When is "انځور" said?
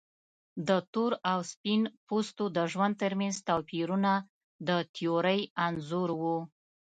5.65-6.09